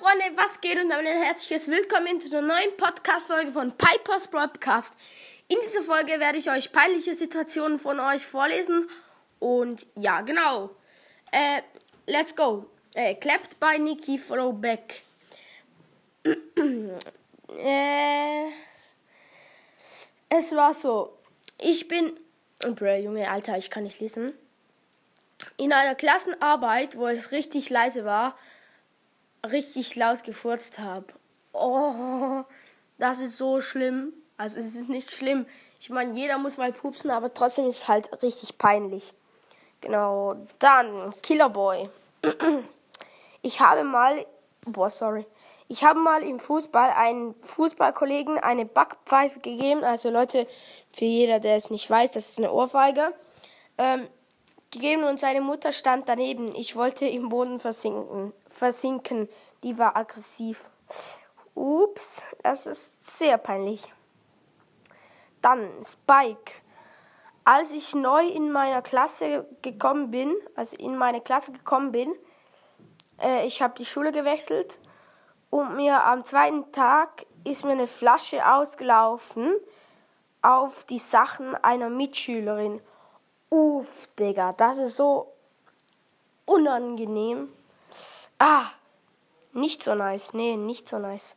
[0.00, 4.94] Freunde, was geht und damit ein herzliches Willkommen zu einer neuen Podcast-Folge von Pipers Broadcast.
[5.46, 8.88] In dieser Folge werde ich euch peinliche Situationen von euch vorlesen.
[9.40, 10.70] Und ja, genau.
[11.32, 11.60] Äh,
[12.06, 12.64] let's go.
[12.94, 15.02] Äh, clapped by Nikki Throwback.
[16.24, 18.46] äh,
[20.30, 21.18] es war so.
[21.58, 22.18] Ich bin.
[22.64, 24.32] Oh, bro, Junge, Alter, ich kann nicht lesen.
[25.58, 28.34] In einer Klassenarbeit, wo es richtig leise war,
[29.48, 31.06] richtig laut gefurzt habe.
[31.52, 32.44] Oh,
[32.98, 34.12] das ist so schlimm.
[34.36, 35.46] Also es ist nicht schlimm.
[35.78, 39.12] Ich meine, jeder muss mal pupsen, aber trotzdem ist es halt richtig peinlich.
[39.80, 40.36] Genau.
[40.58, 41.88] Dann Killerboy.
[43.42, 44.26] Ich habe mal,
[44.66, 45.24] boah, sorry.
[45.66, 49.82] Ich habe mal im Fußball einen Fußballkollegen eine Backpfeife gegeben.
[49.82, 50.46] Also Leute,
[50.92, 53.14] für jeder, der es nicht weiß, das ist eine Ohrfeige.
[53.78, 54.08] Ähm,
[54.70, 56.54] gegeben und seine Mutter stand daneben.
[56.54, 58.32] Ich wollte im Boden versinken.
[58.48, 59.28] versinken.
[59.62, 60.70] Die war aggressiv.
[61.54, 63.92] Ups, das ist sehr peinlich.
[65.42, 66.52] Dann Spike.
[67.44, 72.14] Als ich neu in meiner Klasse gekommen bin, also in meine Klasse gekommen bin,
[73.20, 74.78] äh, ich habe die Schule gewechselt
[75.48, 79.54] und mir am zweiten Tag ist mir eine Flasche ausgelaufen
[80.42, 82.80] auf die Sachen einer Mitschülerin.
[83.50, 85.32] Uff, Digga, das ist so
[86.44, 87.52] unangenehm.
[88.38, 88.66] Ah,
[89.52, 90.34] nicht so nice.
[90.34, 91.34] Nee, nicht so nice.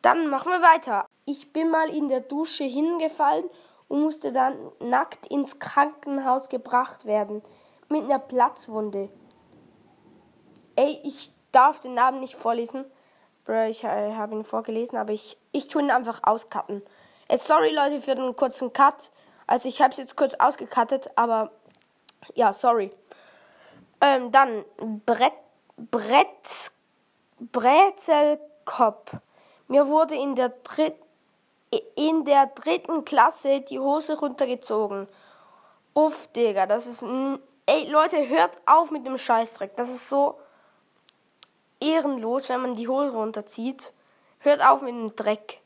[0.00, 1.06] Dann machen wir weiter.
[1.26, 3.44] Ich bin mal in der Dusche hingefallen
[3.88, 7.42] und musste dann nackt ins Krankenhaus gebracht werden.
[7.90, 9.10] Mit einer Platzwunde.
[10.76, 12.86] Ey, ich darf den Namen nicht vorlesen.
[13.44, 16.82] Bro, ich äh, habe ihn vorgelesen, aber ich, ich tue ihn einfach auscutten.
[17.28, 19.10] Äh, sorry, Leute, für den kurzen Cut.
[19.46, 21.50] Also ich habe es jetzt kurz ausgekattet, aber
[22.34, 22.90] ja, sorry.
[24.00, 24.64] Ähm, dann
[25.04, 25.34] Brett,
[25.76, 26.70] Brett,
[27.38, 29.16] Brezelkopf.
[29.68, 30.96] Mir wurde in der, Dritt,
[31.96, 35.08] in der dritten Klasse die Hose runtergezogen.
[35.94, 37.38] Uff, Digga, das ist ein...
[37.66, 39.74] Ey, Leute, hört auf mit dem Scheißdreck.
[39.76, 40.38] Das ist so
[41.80, 43.92] ehrenlos, wenn man die Hose runterzieht.
[44.40, 45.60] Hört auf mit dem Dreck.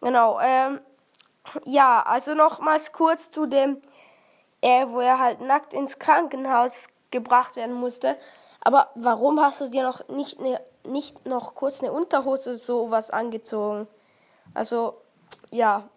[0.00, 0.80] Genau, ähm,
[1.64, 3.80] ja, also nochmals kurz zu dem,
[4.60, 8.16] äh, wo er halt nackt ins Krankenhaus gebracht werden musste.
[8.60, 13.86] Aber warum hast du dir noch nicht, ne, nicht noch kurz eine Unterhose sowas angezogen?
[14.54, 15.00] Also,
[15.50, 15.88] ja.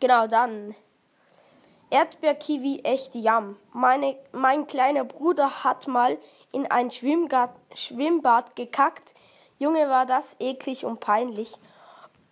[0.00, 0.74] Genau, dann.
[1.90, 3.56] Erdbeerkiwi echt Jam.
[3.72, 6.18] Meine, mein kleiner Bruder hat mal
[6.50, 9.14] in ein Schwimmbad, Schwimmbad gekackt.
[9.58, 11.54] Junge, war das eklig und peinlich.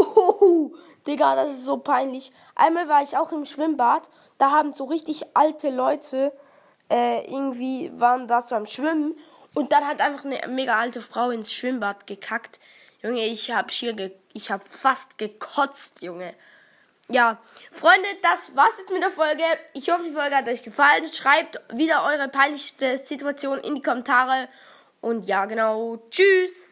[0.03, 0.73] Oh,
[1.07, 2.33] Digga, das ist so peinlich.
[2.55, 4.11] Einmal war ich auch im Schwimmbad.
[4.39, 6.33] Da haben so richtig alte Leute
[6.91, 9.15] äh, irgendwie waren da so am Schwimmen.
[9.55, 12.61] Und dann hat einfach eine mega alte Frau ins Schwimmbad gekackt.
[13.03, 16.35] Junge, ich hab schier ge ich hab fast gekotzt, Junge.
[17.09, 17.39] Ja,
[17.73, 19.43] Freunde, das war's jetzt mit der Folge.
[19.73, 21.09] Ich hoffe, die Folge hat euch gefallen.
[21.09, 24.49] Schreibt wieder eure peinlichste Situation in die Kommentare.
[25.01, 25.99] Und ja, genau.
[26.11, 26.67] Tschüss.